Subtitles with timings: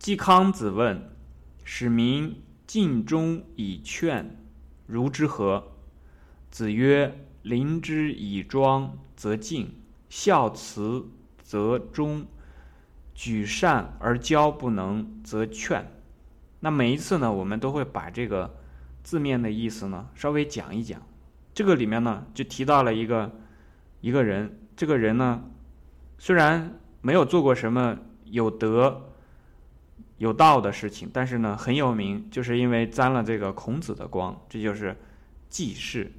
[0.00, 1.10] 季康子问
[1.62, 4.34] ：“使民尽忠以劝，
[4.86, 5.72] 如之何？”
[6.50, 9.66] 子曰：“临之以庄，则敬；
[10.08, 11.06] 孝慈，
[11.42, 12.22] 则忠；
[13.14, 15.86] 举善而教不能，则劝。”
[16.60, 18.56] 那每一次呢，我们都会把这个
[19.02, 20.98] 字面的意思呢稍微讲一讲。
[21.52, 23.30] 这个里面呢，就提到了一个
[24.00, 25.44] 一个人，这个人呢，
[26.16, 29.09] 虽然没有做过什么有德
[30.20, 34.94] 有道的事情，但是呢很有名，就是因为沾了这个孔子的光，这就是
[35.48, 36.12] 季氏。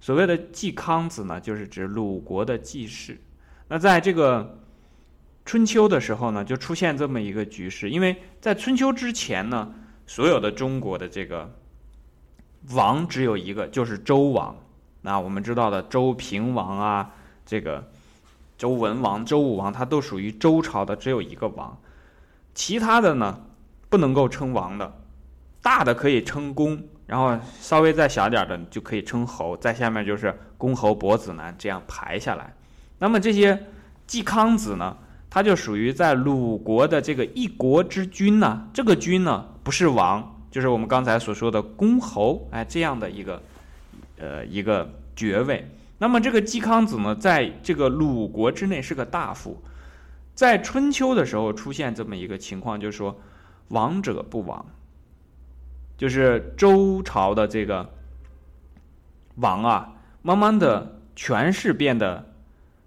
[0.00, 3.18] 所谓的季康子呢，就是指鲁国的季氏。
[3.68, 4.60] 那在这个
[5.46, 9.74] 春秋的时候呢，就出现这么一个局势，因为在春秋之前呢，
[10.06, 11.50] 所有的中国的这个
[12.72, 14.54] 王只有一个，就是周王。
[15.00, 17.10] 那我们知道的周平王啊，
[17.46, 17.90] 这个
[18.58, 21.74] 周文王、周武王，他都属于周朝的，只有一个王。
[22.58, 23.38] 其他的呢，
[23.88, 24.92] 不能够称王的，
[25.62, 26.76] 大的可以称公。
[27.06, 32.52] 然后稍微再小点的就可以称侯，在下面就是公侯伯子男这样排下来。
[32.98, 33.66] 那么这些
[34.08, 34.96] 季康子呢，
[35.30, 38.68] 他就属于在鲁国的这个一国之君呢。
[38.74, 43.40] 这个君呢不是王，就是我们刚才所说的公侯，哎，这样的一个
[44.18, 45.64] 呃一个爵位。
[45.98, 49.62] 那么这个季康子呢，在这个鲁国之内是个大夫，
[50.38, 53.20] 在春秋的时候出现这么一个情况，就是说
[53.70, 54.64] 王者不亡。
[55.96, 57.92] 就是周朝的这个
[59.34, 62.32] 王啊，慢慢的权势变得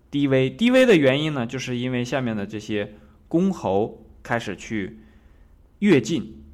[0.10, 0.50] 低微。
[0.50, 2.96] 低微的原因呢，就是因为下面的这些
[3.28, 5.02] 公侯开始去
[5.80, 6.46] 跃进，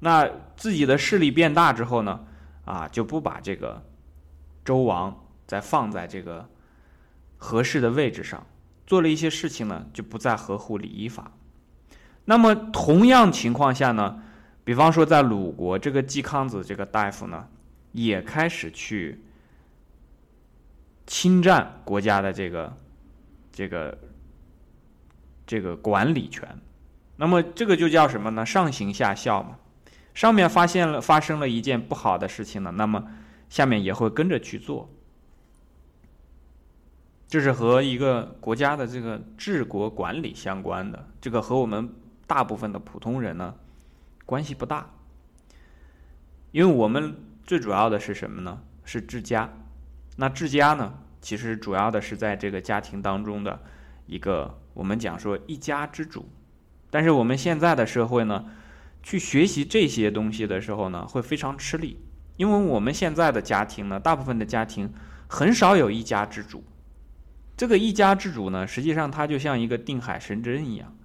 [0.00, 2.26] 那自己的势力变大之后呢，
[2.64, 3.84] 啊，就不把这个
[4.64, 6.48] 周王再放在这个
[7.36, 8.44] 合适的位置上，
[8.90, 11.30] 做了一些事情呢，就不再合乎礼仪法。
[12.24, 14.20] 那么同样情况下呢？
[14.64, 17.46] 比方说，在鲁国，这个季康子这个大夫呢，
[17.92, 19.22] 也开始去
[21.06, 22.76] 侵占国家的这个、
[23.52, 23.96] 这个、
[25.46, 26.48] 这个管理权。
[27.14, 28.44] 那么，这个就叫什么呢？
[28.44, 29.56] 上行下效嘛。
[30.14, 33.04] 上面发现了发生了一件不好的事情呢，那么
[33.48, 34.90] 下面也会跟着去做。
[37.30, 41.08] 这是和一个国家的这个治国管理相关的。
[41.20, 41.94] 这个和我们
[42.26, 43.54] 大部分的普通人呢。
[44.26, 44.88] 关系不大，
[46.52, 48.60] 因为我们最主要的是什么呢？
[48.84, 49.52] 是治家。
[50.18, 53.60] 那治家呢，其实主要的是在这个家庭当中的
[54.06, 56.28] 一个，我们讲说一家之主。
[56.90, 58.44] 但是我们现在的社会呢，
[59.02, 61.98] 去学习这些东西的时候呢，会非常吃力，
[62.36, 64.92] 因为我们现在的家庭呢，大部分的家庭
[65.26, 66.62] 很少有一家之主。
[67.60, 70.96] 这个一家之主呢，实际上它就像一个定海神针一样，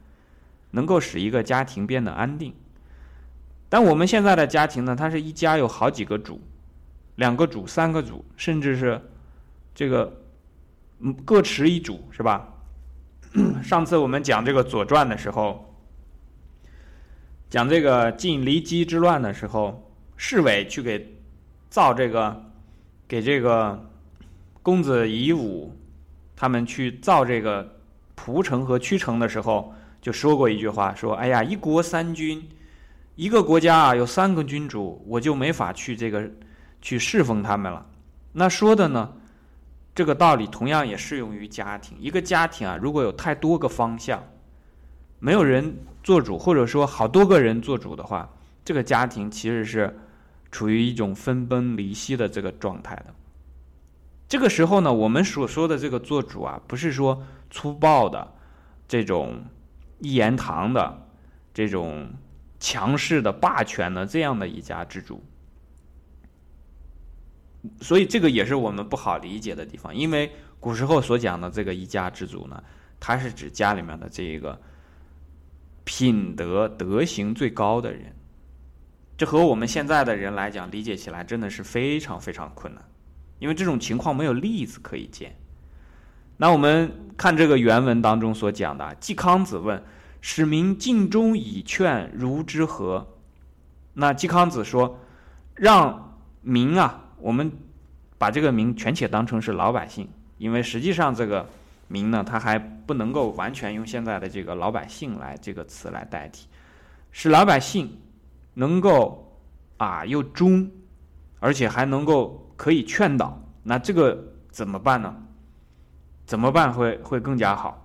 [0.72, 2.56] 能够使一个家庭变得安定。
[3.68, 6.40] 但我们现在的家庭呢，它是一家有好几个主，
[7.18, 9.02] 两个主、三个主，甚至是
[9.74, 10.22] 这个
[11.00, 12.48] 嗯各持一主，是吧？
[13.62, 15.76] 上次我们讲这个《左传》的时候，
[17.50, 21.18] 讲这个晋骊姬之乱的时候，侍卫去给
[21.70, 22.46] 造这个
[23.10, 23.90] 给这个
[24.64, 25.76] 公子夷吾
[26.36, 27.78] 他们去造这个
[28.16, 32.48] 蒲城和曲城的时候，就说过一句话，说：“哎呀，一国三君。”
[33.16, 36.30] 一个国家啊有三个君主，我就没法去这个
[36.82, 37.86] 去侍奉他们了。
[38.34, 39.14] 那说的呢，
[39.96, 41.98] 这个道理同样也适用于家庭。
[41.98, 44.22] 一个家庭啊，如果有太多个方向，
[45.20, 48.30] 没有人做主，或者说好多个人做主的话，
[48.66, 49.98] 这个家庭其实是
[50.52, 53.06] 处于一种分崩离析的这个状态的。
[54.28, 58.34] 这个时候呢，我们所说的这个做主啊，不是说粗暴的
[58.88, 59.44] 这种
[60.00, 61.08] 一言堂的
[61.54, 62.10] 这种。
[62.58, 65.24] 强势的霸权的这样的一家之主，
[67.80, 69.94] 所以这个也是我们不好理解的地方。
[69.96, 72.64] 因为古时候所讲的这个一家之主呢，
[73.00, 74.60] 他是指家里面的这一个
[75.84, 78.16] 品德德行最高的人。
[79.16, 82.84] 这和我们现在的人来讲，理解起来真的是非常非常困难，
[83.40, 85.36] 因为这种情况没有例子可以见。
[86.38, 89.84] 那我们看这个原文当中所讲的，季康子问。
[90.28, 93.08] 使民尽忠以劝，如之何？
[93.94, 95.00] 那季康子说
[95.54, 97.52] ：“让民啊，我们
[98.18, 100.10] 把这个民全且当成是老百姓，
[100.40, 101.48] 因为实际上这个
[101.88, 106.48] 民呢，他还不能够完全用现在的这个老百姓来这个词来代替，
[107.12, 107.96] 使老百姓
[108.56, 109.40] 能够
[109.78, 110.68] 啊又忠，
[111.40, 113.42] 而且还能够可以劝导。
[113.64, 115.16] 那这个怎么办呢？
[116.26, 117.82] 怎么办会会更加好？”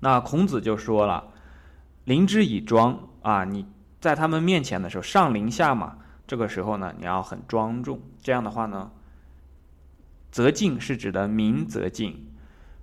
[0.00, 1.24] 那孔子就说了
[2.04, 3.66] ：“临之以庄啊，你
[4.00, 5.96] 在他们面前的时候，上临下马，
[6.26, 8.00] 这个时候呢，你要很庄重。
[8.22, 8.90] 这样的话呢，
[10.30, 12.26] 则敬是指的明则敬。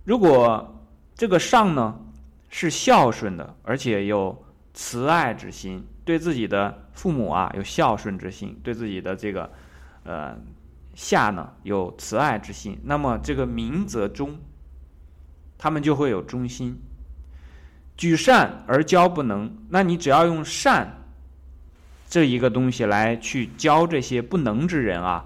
[0.03, 0.79] 如果
[1.15, 1.99] 这个上呢
[2.49, 9.51] 是孝顺的，而且有慈爱之心，对自己的父母啊有孝顺之心，对自己的这个
[10.03, 10.37] 呃
[10.97, 14.35] 下呢有慈爱之心，那么这个明则忠，
[15.55, 16.75] 他们就会有忠心。
[17.95, 21.03] 举善而教不能，那你只要用善
[22.09, 25.23] 这一个东西来去教这些不能之人啊，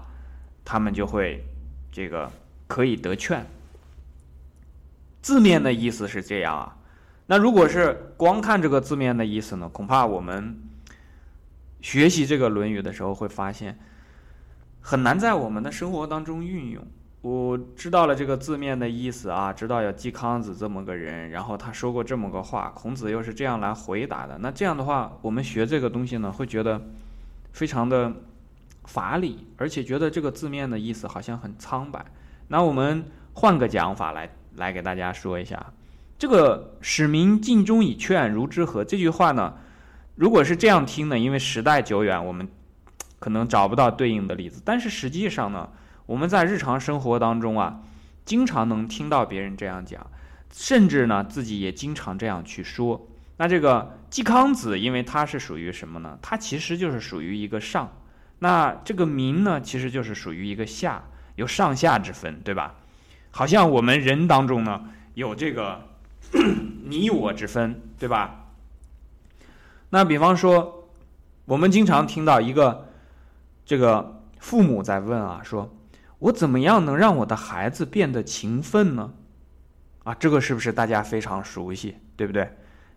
[0.62, 1.42] 他们就会
[1.90, 2.30] 这个
[2.66, 3.46] 可以得劝。
[5.22, 6.76] 字面的意思是这样啊，
[7.28, 10.54] 那如果是光看这个字面的意思呢，恐怕我们
[11.80, 13.78] 学习这个《论语》的时候会发现
[14.82, 16.84] 很难在我们的生活当中运用。
[17.22, 24.36] 我知道了这个字面的意思啊，知道有季康子这么个人，然后他说过这么个话，孔子又是这样来回答的。
[24.38, 26.82] 那这样的话，我们学这个东西呢，会觉得
[27.52, 28.12] 非常的
[28.86, 32.04] 乏力，而且觉得这个字面的意思好像很苍白。
[32.48, 35.64] 那我们换个讲法来来给大家说一下，
[36.18, 39.54] 这个“使民尽忠以劝，如之何”这句话呢，
[40.16, 42.48] 如果是这样听呢，因为时代久远，我们
[43.22, 45.68] 可能找不到对应的例子，但是实际上呢。
[46.06, 47.80] 我们在日常生活当中啊，
[48.24, 50.04] 经常能听到别人这样讲，
[50.52, 53.06] 甚至呢自己也经常这样去说。
[53.36, 56.18] 那这个季康子，因为他是属于什么呢？
[56.20, 57.88] 他其实就是属于一个上。
[58.40, 61.04] 那这个民呢，其实就是属于一个下，
[61.36, 62.74] 有上下之分，对吧？
[63.30, 64.82] 好像我们人当中呢，
[65.14, 65.82] 有这个
[66.84, 68.48] 你我之分，对吧？
[69.90, 70.88] 那比方说，
[71.44, 72.88] 我们经常听到一个
[73.64, 75.72] 这个父母在问啊，说。
[76.18, 79.12] 我怎么样能让我的孩子变得勤奋呢？
[80.04, 82.48] 啊，这个是不是大家非常熟悉，对不对？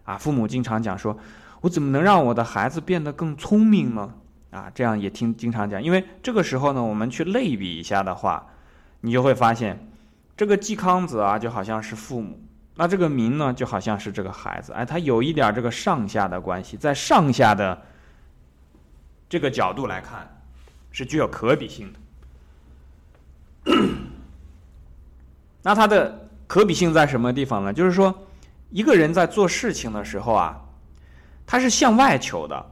[0.04, 1.18] 啊，父母经常讲说，
[1.62, 4.14] 我怎么能让我的孩子变得更聪明呢？
[4.52, 8.46] 啊，这样也听经常讲，因为这个时候呢，我们去类比一下的话，
[9.02, 9.90] 你就会发现，
[10.38, 12.40] 这个季康子啊，就好像是父母，
[12.76, 17.82] 那这个民呢，就好像是这个孩子，哎，他有一点这个上下的关系，在上下的
[19.28, 20.35] 这个角度来看，
[20.96, 22.00] 是具有可比性的。
[25.62, 27.74] 那它的可比性在什么地方呢？
[27.74, 28.18] 就是说，
[28.70, 30.58] 一个人在做事情的时候啊，
[31.46, 32.66] 他是向外求的，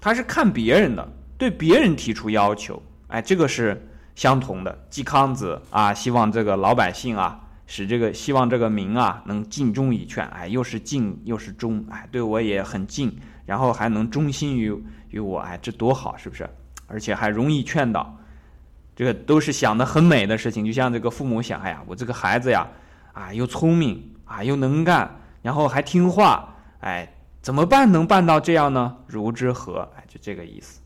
[0.00, 2.80] 他是看别人的，对别人提出要求。
[3.08, 3.84] 哎，这个是
[4.14, 4.86] 相同的。
[4.88, 10.24] 季康子啊，希望这个老百姓啊，使这个希望这个民啊能尽忠以劝。
[10.28, 13.12] 哎，又是敬又是忠，哎，对我也很敬，
[13.44, 14.72] 然后还能忠心于
[15.10, 16.48] 于我，哎，这多好，是不是？
[16.86, 18.16] 而且还容易劝导。
[18.94, 22.66] 这个都是想的很美的事情，就像这个父母想，哎呀，我这个孩子呀，
[23.12, 28.96] 啊，又聪明啊，又能干，然后还听话，哎，怎么办能办到这样呢？
[29.06, 29.88] 如之何？
[29.96, 30.80] 哎，就这个意思。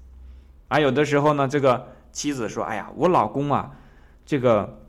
[0.66, 3.70] 啊，有的时候呢，这个妻子说，哎呀，我老公啊，
[4.26, 4.80] 这个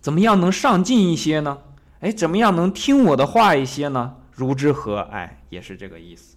[0.00, 1.58] 怎么样能上进一些呢？
[1.98, 4.14] 哎，怎么样能听我的话一些呢？
[4.30, 5.00] 如之何？
[5.10, 6.36] 哎，也是这个意思。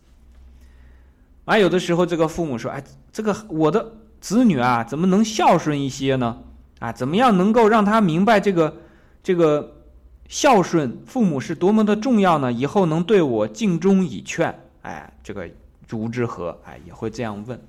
[1.46, 3.94] 啊，有的时候这个父母说，哎，这个我的。
[4.22, 6.38] 子女啊，怎么能孝顺一些呢？
[6.78, 8.78] 啊，怎么样能够让他明白这个
[9.24, 9.78] 这个
[10.28, 12.54] 孝顺父母是多么的重要呢？
[12.54, 15.50] 以后能对我尽忠以劝，哎，这个
[15.90, 16.56] 如之何？
[16.66, 17.60] 哎，也会这样问。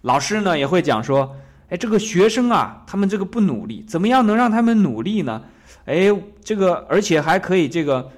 [0.00, 1.36] 老师呢也会讲说，
[1.68, 5.42] 哎，这个学生啊，他们这个不努力，怎么样能让他们努力呢？
[5.84, 6.10] 哎，
[6.42, 8.10] 这个而且还可以这个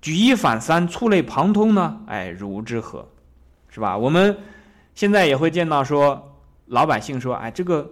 [0.00, 2.02] 举一反三，触类旁通呢？
[2.06, 3.08] 哎，如之何？
[3.72, 3.98] 是吧？
[3.98, 4.38] 我们
[4.94, 6.28] 现在也会见到说。
[6.66, 7.90] 老百姓说：“哎，这个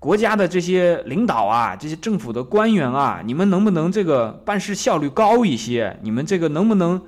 [0.00, 5.96] 国家的这些领导啊，这些政府的官员啊，你们能不能这个办事效率高一些？
[6.02, 7.00] 你们这个能不能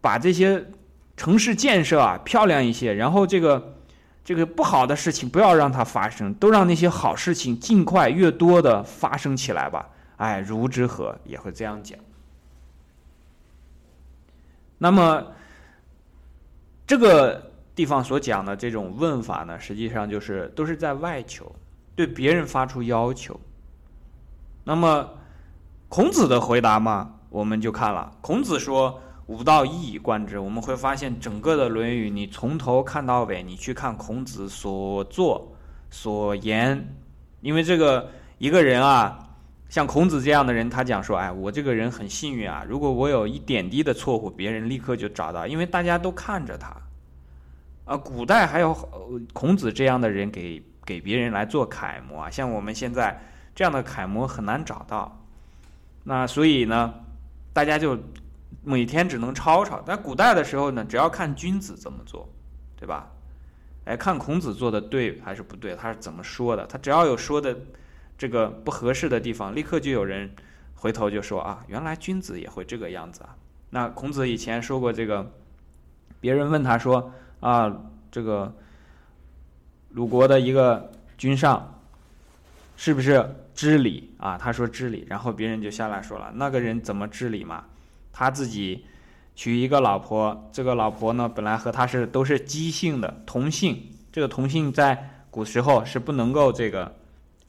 [0.00, 0.66] 把这些
[1.16, 2.94] 城市建设啊漂亮一些？
[2.94, 3.76] 然后这个
[4.24, 11.96] 这个不好的事情不要让它发生，都让那些好事情尽快越多的发生起来吧。”哎，如之何也会这样讲。
[14.78, 15.26] 那么
[16.90, 17.48] 这个。
[17.72, 21.50] 地方所讲的这种问法呢，实际上就是都是在外求，
[21.94, 23.40] 对别人发出要求。
[24.64, 25.08] 那么
[25.88, 28.12] 孔子的回答嘛，我们就看了。
[28.20, 35.56] 孔子说“吾道一以贯之”，我们会发现整个的《论语》，你从头看到尾，你去看孔子所作
[35.90, 36.94] 所言。
[37.40, 39.29] 因为这个一个人啊，
[39.70, 46.76] 像孔子这样的人，他讲说：“哎，我这个人很幸运啊，如果我有一点滴的错误，别人立刻就找到，因为大家都看着他。”
[47.86, 48.74] 啊，古代还有
[49.32, 53.20] 孔子这样的人给给别人来做楷模啊，像我们现在
[53.54, 55.16] 这样的楷模很难找到。
[56.02, 56.92] 那所以呢，
[57.52, 57.96] 大家就
[58.64, 59.80] 每天只能抄抄。
[59.86, 62.28] 但古代的时候呢，只要看君子怎么做，
[62.76, 63.08] 对吧？
[63.84, 66.66] 哎，看孔子做的对还是不对，他是怎么说的？
[66.66, 67.56] 他只要有说的
[68.20, 70.30] 这个不合适的地方，立刻就有人
[70.74, 73.34] 回头就说啊，原来君子也会这个样子啊。
[73.70, 75.32] 那孔子以前说过这个，
[76.20, 77.10] 别人问他说
[77.40, 77.74] 啊，
[78.12, 78.54] 这个
[79.92, 81.80] 鲁国的一个君上
[82.76, 84.36] 是不是知礼啊？
[84.36, 87.64] 他说知礼，然后别人就下来说了，那个人怎么知礼嘛？
[88.12, 88.84] 他自己。
[89.36, 96.94] 娶一个老婆，这个老婆呢，本来和他是都是姬姓的同姓，这个同姓在古时候是不能够这个，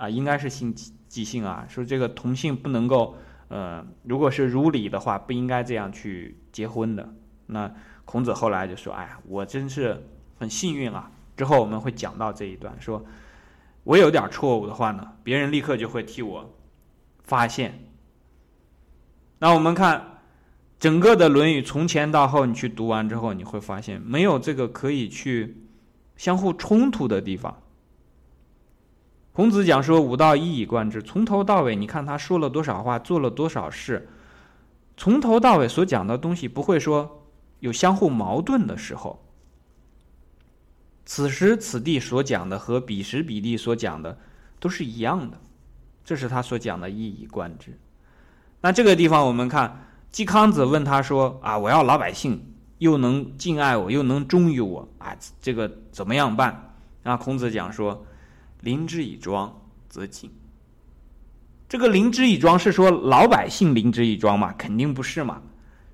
[0.01, 0.73] 啊，应该是姓
[1.07, 3.15] 姬姓啊，说这个同姓不能够，
[3.49, 7.13] 呃，如果是如礼的话，不应该这样去结婚的。
[7.45, 7.71] 那
[8.03, 10.07] 孔子后来就说：“哎呀，我真是
[10.39, 13.05] 很幸运啊。”之后我们会讲到这一段，说
[13.83, 16.51] 我有点错误的话呢，别人立刻就会替我
[17.23, 17.83] 发现。
[19.37, 20.07] 那我们看。
[20.79, 25.63] 整个的《论语》从前到后，你去读完之后，你会发现没有这个可以去
[26.17, 27.55] 相互冲突的地方。
[29.33, 34.09] 孔子讲说：“吾道一以贯之。”从头到尾，你看他说了多少话，做了多少事，
[34.97, 37.23] 从头到尾所讲的东西不会说
[37.59, 39.25] 有相互矛盾的时候。
[41.05, 44.17] 此时此地所讲的和彼时彼地所讲的
[44.59, 45.39] 都是一样的，
[46.03, 47.77] 这是他所讲的一以贯之。
[48.61, 49.87] 那这个地方我们看。
[50.11, 58.05] 季康子问他说：“啊，我要老百姓又能敬爱我，又能忠于我啊，这个怎么样办？”然后孔子讲说
[58.61, 60.31] ：“临之以庄，则敬。”
[61.69, 64.53] 这个“临之以庄”是说老百姓临之以庄嘛？
[64.57, 65.41] 肯定不是嘛？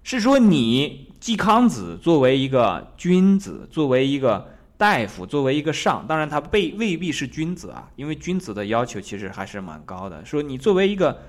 [0.04, 10.24] 是说你季康子作为一个君子，作为一个大夫，作为一个上，当然他未未必是君子啊，因为君子的要求其实还是蛮高的。
[10.26, 11.22] 说你作为一个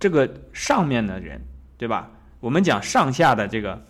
[0.00, 1.40] 这个上面的人。
[1.76, 2.08] 对吧？
[2.38, 3.84] 我们讲上下的这个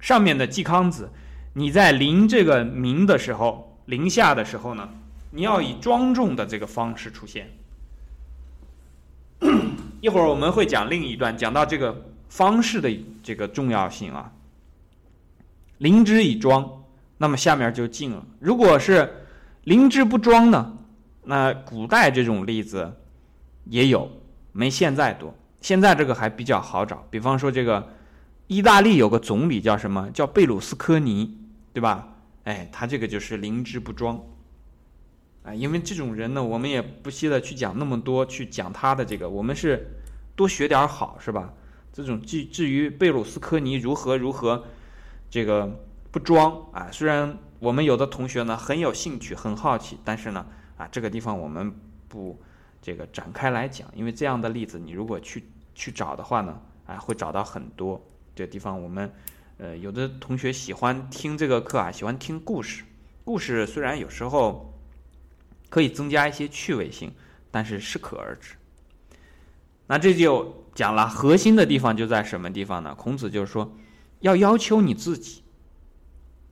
[0.00, 1.08] 上面的季康子，
[1.54, 4.88] 你在临这个民的时候，临下的时候呢，
[5.34, 7.50] 你要以庄重的这个方式出现。
[10.00, 12.90] 一会儿我们会讲另一段，讲到这个方式的
[13.22, 14.30] 这个重要性啊。
[15.78, 16.84] 临之以庄，
[17.16, 18.24] 那么下面就进了。
[18.38, 19.26] 如果是
[19.64, 20.76] 临之不庄呢，
[21.24, 22.94] 那古代这种例子
[23.64, 24.10] 也有，
[24.52, 25.34] 没现在多。
[25.60, 27.88] 现在这个还比较好找，比方说这个
[28.48, 30.10] 意大利有个总理叫什么？
[30.10, 31.38] 叫贝鲁斯科尼，
[31.72, 32.08] 对吧？
[32.44, 34.20] 哎，他这个就是临之不庄，
[35.42, 39.86] 啊，因为这种人呢，我们也不惜的去讲那么多，去讲他的这个，我们是
[40.34, 41.52] 多学点好，是吧？
[41.92, 44.64] 这种至至于贝鲁斯科尼如何如何
[45.30, 45.80] 这个
[46.10, 50.46] 不装啊，虽然我们有的同学呢很有兴趣、很好奇，但是呢，
[50.76, 51.74] 啊，这个地方我们
[52.08, 52.40] 不。
[52.84, 58.04] 这个展开来讲，因为这样的例子，你如果去去找的话呢，啊，会找到很多。
[58.34, 59.08] 这地方我们，
[59.58, 62.82] 呃，有的同学喜欢听这个课啊，喜欢听故事。
[63.22, 64.71] 故事虽然有时候
[65.72, 67.10] 可以增加一些趣味性，
[67.50, 68.56] 但是适可而止。
[69.86, 72.94] 那这就讲了核心的地方就在什么地方呢？
[72.94, 73.74] 孔子就是说，
[74.20, 75.42] 要要求你自己，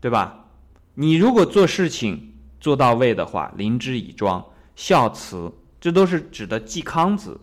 [0.00, 0.46] 对吧？
[0.94, 4.42] 你如果做事情做到位的话，临之以庄，
[4.74, 5.52] 孝慈。
[5.78, 7.38] 这都是指的季康子，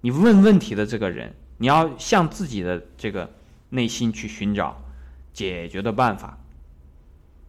[0.00, 3.32] 你问问题的这个人，你要向自己的这个
[3.68, 4.76] 内心去寻找
[5.32, 6.36] 解决的办法。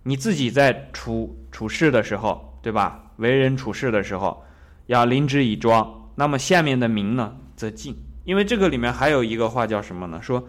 [0.04, 3.11] 你自己在处处事的时候，对吧？
[3.22, 4.44] 为人处事的时候，
[4.88, 6.10] 要临之以庄。
[6.16, 7.96] 那么下面的民呢，则静。
[8.26, 10.22] 因为这个里面还有一个话叫什么呢？
[10.22, 10.46] 说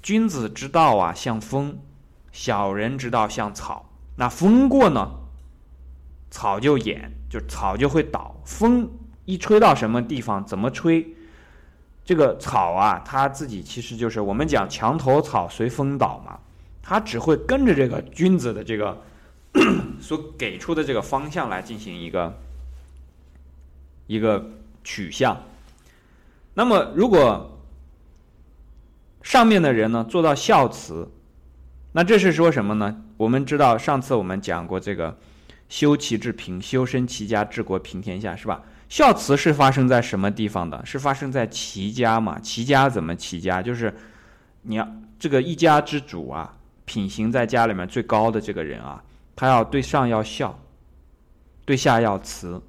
[0.00, 1.72] 君子之道啊，像风；
[2.30, 3.90] 小人之道像草。
[4.16, 5.10] 那风过呢，
[6.30, 7.10] 草就掩。
[7.32, 8.86] 就草就会倒，风
[9.24, 11.16] 一吹到什么地方，怎么吹，
[12.04, 16.38] 这个草啊，它自己其实就是我们讲墙头草随风倒嘛，
[16.82, 19.00] 它只会跟着这个君子的这个
[20.00, 22.38] 所给出的这个方向来进行一个
[24.06, 24.50] 一个
[24.84, 25.44] 取向。
[26.54, 27.58] 那么，如果
[29.22, 31.10] 上面的人呢做到孝慈，
[31.92, 33.02] 那这是说什么呢？
[33.16, 35.18] 我们知道上次我们讲过这个。
[35.68, 38.60] 修齐治平，修身齐家治国平天下，是吧？
[38.90, 40.84] 孝慈是发生在什么地方的？
[40.84, 42.38] 是发生在齐家嘛？
[42.40, 43.62] 齐家怎么齐家？
[43.62, 43.96] 就是
[44.60, 44.86] 你要
[45.18, 46.54] 这个一家之主啊，
[46.84, 49.02] 品行在家里面最高的这个人啊，
[49.34, 50.58] 他要对上要孝，
[51.64, 52.62] 对下要慈。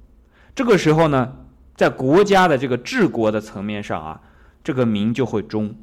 [0.54, 1.36] 这个时候呢，
[1.76, 4.20] 在国家的这个治国的层面上啊，
[4.62, 5.74] 这个民就会忠。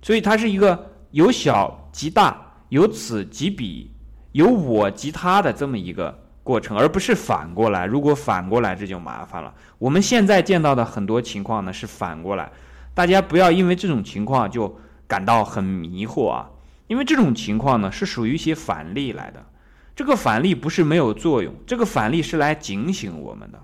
[0.00, 3.90] 所以它是一个由小及大，由此及彼，
[4.32, 6.20] 由我及他的这么一个。
[6.44, 7.86] 过程，而不是反过来。
[7.86, 9.54] 如果反过来，这就麻烦了。
[9.78, 12.50] 我们现在见到的很多情况呢，是反过来。
[12.94, 16.50] 大家不要因为这种情况就感到很迷惑啊，
[16.88, 19.46] 因为这种情况呢是属于一些反例来的。
[19.94, 23.60] 这个反例不是没有作用，这个反例是来警醒我们的。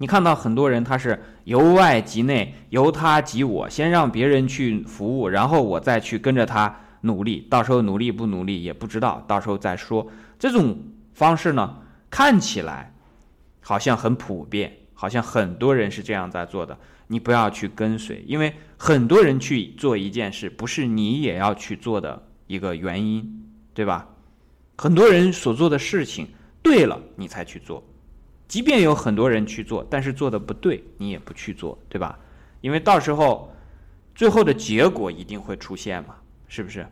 [0.00, 10.06] 你看到很多人他是由外及内，由他及我，先让别人去服务，然后我再去跟着他努力，到时候努力不努力也不知道，到时候再说。
[10.38, 10.78] 这种
[11.14, 11.78] 方式呢，
[12.10, 12.94] 看起来
[13.60, 16.78] 好像很普遍，好像很多人是这样在做的。
[17.08, 24.06] 你不要去跟随，因为很多人去做一件事，不是你也要去做的一个原因，对吧？
[24.80, 26.28] 很多人所做的事情
[26.62, 27.82] 对了，你才去做；
[28.46, 32.16] 即便有很多人去做，但是做的不对，你也不去做，对吧？
[32.60, 33.52] 因为到时候
[34.14, 36.14] 最后的结果一定会出现嘛，
[36.46, 36.86] 是不是？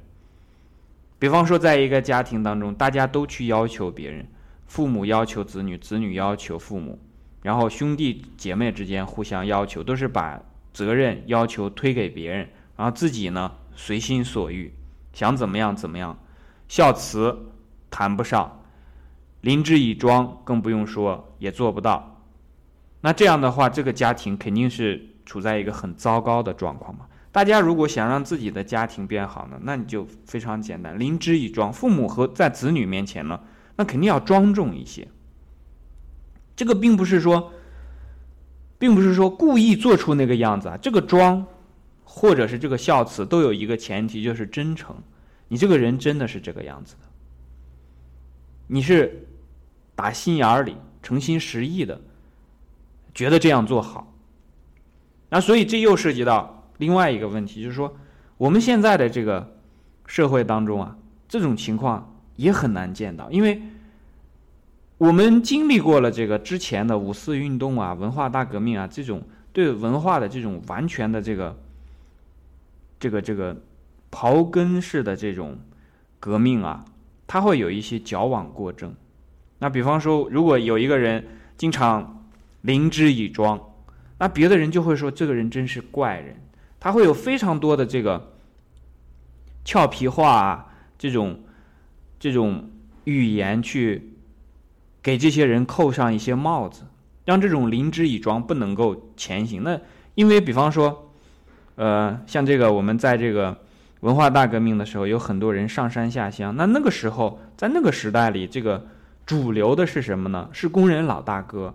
[1.20, 4.26] 比方说，在一个家庭当中，大家都去要求别人，
[4.66, 6.98] 父母要求子女，子女要求父母，
[7.42, 14.74] 然后兄弟姐妹之间互相要求，都是把责任要求推给别人，然后自己呢随心所欲，
[15.12, 16.18] 想怎么样怎么样，
[16.66, 17.52] 孝慈。
[17.96, 18.60] 谈不上，
[19.40, 22.20] 临之以庄更不用说，也做不到。
[23.00, 27.06] 那这样的话，这个家庭肯定是处在一个很糟糕的状况嘛。
[27.32, 31.72] 大家如果想让自己的家庭变好呢，那你就非常简单，临之以庄。
[31.72, 33.40] 父母和在子女面前呢，
[33.76, 35.08] 那肯定要庄重一些。
[36.54, 37.50] 这个并不是说，
[38.78, 40.76] 并不是说故意做出那个样子啊。
[40.76, 41.46] 这个庄，
[42.04, 44.94] 或者是这个孝慈，都有一个前提，就是真诚。
[45.48, 47.05] 你这个人真的是这个样子的。
[48.68, 49.26] 你是
[49.94, 52.00] 打心眼儿里诚心实意的
[53.14, 54.12] 觉得这样做好，
[55.28, 57.96] 那所以这又涉及到另外一个问题，就是说
[58.36, 59.56] 我们现在的这个
[60.06, 63.62] 社会当中啊，这种情况也很难见到，因为
[64.98, 71.56] 我们经历过了这个之前的五四运动啊、文化大革命啊这种对文化的这种完全的这个
[72.98, 73.56] 这个这个
[74.10, 75.56] 刨根式的这种
[76.18, 76.84] 革命啊。
[77.28, 78.94] 他会有一些矫枉过正，
[79.58, 82.28] 那比方说，如果有一个人经常
[82.60, 83.60] 灵之以庄，
[84.18, 86.36] 那别的人就会说这个人真是怪人。
[86.78, 88.34] 他会有非常多的这个
[89.64, 91.40] 俏皮话啊，这种
[92.20, 92.70] 这种
[93.04, 94.12] 语言去
[95.02, 96.84] 给这些人扣上一些帽子，
[97.24, 99.64] 让这种灵之以庄不能够前行。
[99.64, 99.80] 那
[100.14, 101.12] 因为比方说，
[101.74, 103.62] 呃，像这个我们在这个。
[104.00, 106.54] 文化大革命的时候，有很多人上山下乡。
[106.54, 108.86] 那那个时候，在那个时代里，这个
[109.24, 110.48] 主流的是什么呢？
[110.52, 111.74] 是工人老大哥，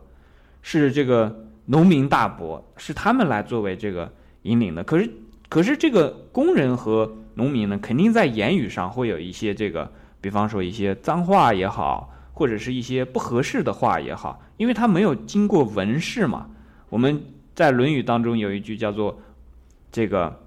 [0.61, 4.11] 是这个农民大伯，是他们来作为这个
[4.43, 4.83] 引领的。
[4.83, 5.11] 可是，
[5.49, 16.47] 可是这个工人和农民呢，肯定在言语上会有一些这个，比方说一些脏话也好，或者是一些不合适的话也好，因为他没有经过文士嘛。
[16.89, 17.23] 我们
[17.55, 19.19] 在《论语》当中有一句叫做
[19.91, 20.39] “这个，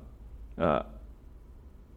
[0.55, 0.87] 呃”。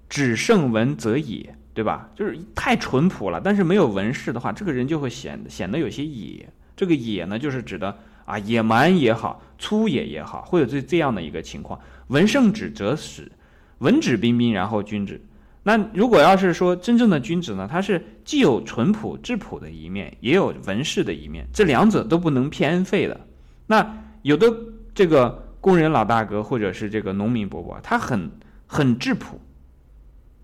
[0.10, 2.10] 只剩文则野，对吧？
[2.16, 6.48] 就是太淳朴了，但是没有文饰的话，这个人就会显显得有些野。
[6.76, 11.80] 这个野呢，就是指的啊，野蛮也好，粗野也好，会有这这样的一个情况。
[12.08, 13.32] 文圣旨则始，
[13.80, 15.20] 文质彬彬，然后君子。
[15.64, 23.20] 那如果要是说真正的君子呢，他是既有淳朴质朴的一面，也有文饰的一面，这两者都不能偏废的。
[23.66, 24.48] 那有的
[24.96, 28.32] 这个工人老大哥，或者是这个农民伯伯，他很
[28.66, 29.42] 很质朴。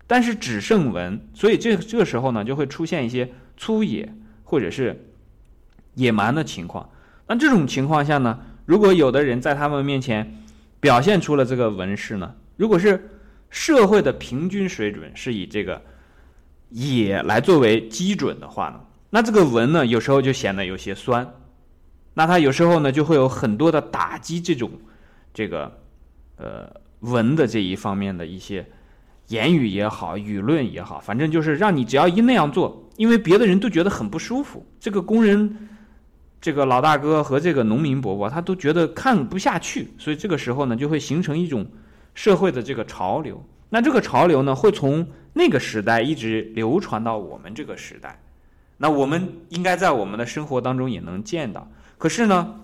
[0.06, 4.12] 但是只剩文，所以这这个时候呢，就会出现一些粗野
[4.42, 5.08] 或者是
[5.94, 6.90] 野蛮的情况。
[7.26, 10.44] 那这种情况下呢，如果有的人在他们面前
[10.78, 13.08] 表现出了这个文饰呢，如果是
[13.48, 15.80] 社会的平均水准是以这个
[16.68, 21.26] 野来作为基准的话呢，那这个文呢，有时候就显得有些酸。
[22.12, 24.70] 那他有时候呢，就会有很多的打击这种
[25.32, 25.80] 这个
[26.36, 28.66] 呃文的这一方面的一些。
[29.28, 34.64] 言语也好，舆论也好，反正就是让你只要一那样做，因为别的人都觉得很不舒服。
[34.78, 35.68] 这个工人，
[36.42, 41.66] 这个老大哥和这个农民伯伯，他都觉得看不下去，所以这个时候呢，就会形成一种
[42.14, 43.42] 社会的这个潮流。
[43.70, 48.20] 那这个潮流呢，会从那个时代一直流传到我们这个时代。
[48.76, 51.66] 那我们应该在我们的生活当中也能见到。
[51.96, 52.60] 可是呢，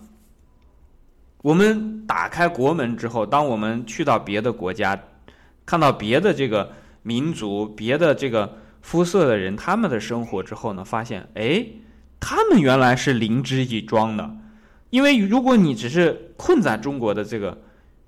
[1.40, 5.00] 我们打开国门之后，当我们去到别的国家。
[5.64, 11.64] 看到别的这个民族、别的这个肤色的人，他们的生活之后呢，发现，哎，
[12.18, 14.36] 他们原来是灵之以庄的。
[14.90, 17.62] 因为如果你只是困在中国的这个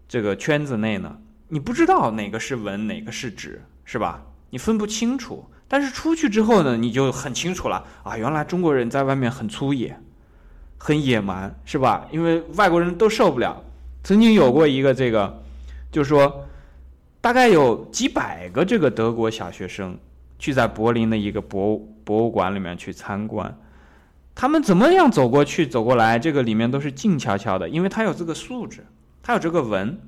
[0.08, 1.16] 这个圈子内呢，
[1.48, 4.22] 你不知道哪个是文，哪个是纸，是吧？
[4.50, 5.48] 你分不清楚。
[5.68, 9.96] 但是出去之后呢，你就很清楚了啊，原来中国人在外面很粗野，
[10.76, 12.06] 很野蛮，是吧？
[12.10, 13.62] 因为外国人都受不了。
[14.02, 15.42] 曾经有过一个这个，
[15.90, 16.46] 就是说。
[17.22, 19.96] 大概有几百个这个德国小学生
[20.38, 23.56] 去在柏林的一个博物博物馆里面去参观。
[24.34, 28.84] 他们怎么样走过去走过来，这个里面都是静悄悄的，因为他有这个素质，
[29.22, 30.00] 他有这个文。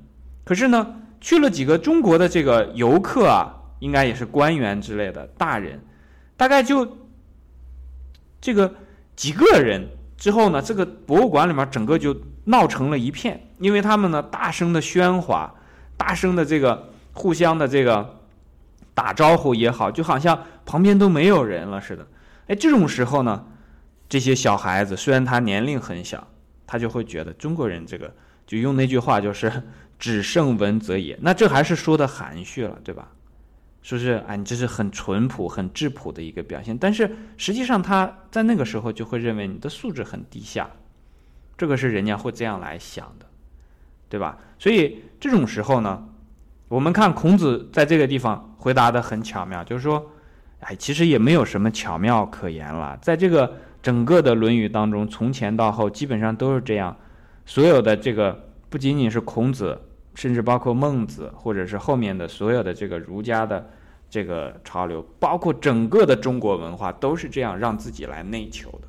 [0.43, 5.79] 可是呢，去了几个中国的这个游客啊，应该也是官员之类的大人，
[6.35, 6.97] 大概就
[8.41, 8.75] 这个
[9.15, 15.53] 几个人之后呢，这个博物馆里面整个就闹成了一片，因为他们呢大声的喧哗，
[15.95, 18.19] 大声的这个互相的这个
[18.93, 22.07] 打招呼也好，就好像旁边都没有人了似的。
[22.45, 23.47] 哎，这种时候呢。
[24.07, 26.25] 这些小孩子虽然他年龄很小，
[26.67, 28.13] 他就会觉得中国人这个
[28.45, 29.51] 就用那句话就是
[29.97, 33.11] “只剩文则也”，那这还是说的含蓄了，对吧？
[33.81, 40.69] 说是啊，你这是很淳朴、很质朴的一个表现，但是实际上他在那个时候就会认为你的素质很低下，
[41.57, 43.25] 这个是人家会这样来想的，
[44.07, 44.37] 对吧？
[44.59, 46.07] 所以这种时候呢，
[46.67, 50.11] 我们看孔子在这个地方回答的很巧妙，就是说，
[50.59, 53.51] 哎，其实也没有什么巧妙可言了，在这个。
[53.85, 56.97] 整个的《论语》当中，从前到后基本上都是这样。
[57.45, 59.79] 所有的这个不仅仅是孔子，
[60.15, 63.69] 甚至包括孟子，或者是后面的所有的这个儒家的
[64.09, 68.87] 这个潮流，包括整个的中国文化，都是这样让自己来内求的。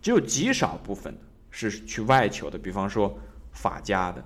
[0.00, 1.14] 只有极少部分
[1.50, 3.18] 是去外求的，比方说
[3.52, 4.24] 法家的。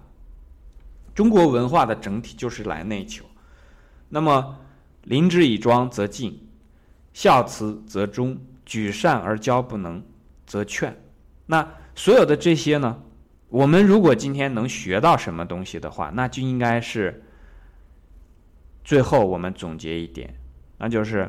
[1.15, 3.25] 中国文化的整体就是来内求。
[4.09, 4.57] 那么，
[5.05, 6.39] 临之以庄则敬，
[7.13, 8.39] 孝慈则忠。
[8.65, 10.03] 举善而教不能，
[10.47, 10.97] 则劝。
[11.47, 13.03] 那所有的这些呢？
[13.49, 17.23] 我们如果今天能学到什么东西的话，那就应该是
[18.85, 20.33] 最后我们总结一点，
[20.79, 21.29] 那就是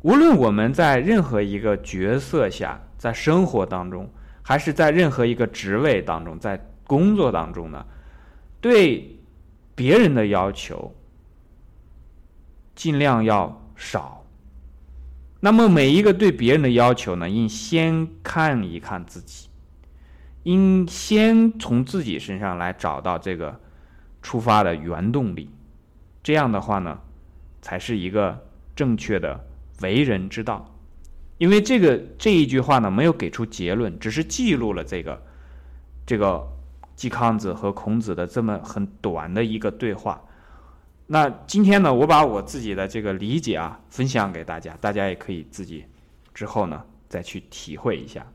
[0.00, 7.86] 无论我们在任何一个角色下，在生活当中，还是在任何一个职位当中，在工作当中呢，
[8.62, 9.18] 对
[9.74, 10.94] 别人的要求
[12.74, 14.24] 尽量要少。
[15.40, 19.48] 那么每一个对别人的要求呢，应先看一看自己，
[20.44, 23.60] 应先从自己身上来找到这个
[24.22, 25.50] 出发的原动力，
[26.22, 27.00] 这样的话呢，
[27.60, 28.46] 才是一个
[28.76, 29.44] 正确的
[29.80, 30.72] 为人之道。
[31.38, 35.20] 因为这个这一句话呢，没有给出结论，只是记录了这个
[36.06, 36.48] 这个
[36.94, 40.22] 季康子和孔子的这么很短的一个对话。
[41.06, 45.84] 那今天呢，我把我自己的这个理解啊分享给大家，大家也可以自己
[46.32, 48.26] 之后呢再去体会一下。